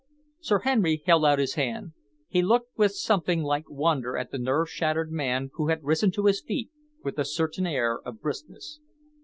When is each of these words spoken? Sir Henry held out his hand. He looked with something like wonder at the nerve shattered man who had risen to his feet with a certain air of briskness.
Sir 0.39 0.61
Henry 0.61 1.03
held 1.05 1.25
out 1.25 1.37
his 1.37 1.53
hand. 1.53 1.91
He 2.27 2.41
looked 2.41 2.75
with 2.75 2.93
something 2.95 3.43
like 3.43 3.69
wonder 3.69 4.17
at 4.17 4.31
the 4.31 4.39
nerve 4.39 4.67
shattered 4.67 5.11
man 5.11 5.51
who 5.53 5.67
had 5.67 5.83
risen 5.83 6.09
to 6.13 6.25
his 6.25 6.41
feet 6.41 6.71
with 7.03 7.19
a 7.19 7.23
certain 7.23 7.67
air 7.67 7.99
of 8.01 8.19
briskness. 8.19 8.79